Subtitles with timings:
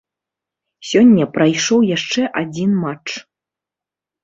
[0.91, 3.09] Сёння прайшоў яшчэ адзін матч.